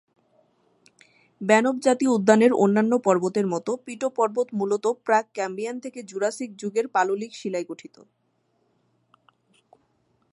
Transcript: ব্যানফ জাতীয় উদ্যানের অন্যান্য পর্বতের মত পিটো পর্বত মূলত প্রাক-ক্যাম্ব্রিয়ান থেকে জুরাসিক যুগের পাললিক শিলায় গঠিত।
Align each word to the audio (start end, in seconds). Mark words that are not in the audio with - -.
ব্যানফ 1.41 1.75
জাতীয় 1.79 2.11
উদ্যানের 2.11 2.51
অন্যান্য 2.53 2.93
পর্বতের 2.99 3.45
মত 3.47 3.67
পিটো 3.85 4.07
পর্বত 4.09 4.47
মূলত 4.53 4.85
প্রাক-ক্যাম্ব্রিয়ান 5.05 5.75
থেকে 5.79 5.99
জুরাসিক 6.03 6.49
যুগের 6.55 6.85
পাললিক 6.87 7.31
শিলায় 7.35 7.67
গঠিত। 7.69 7.95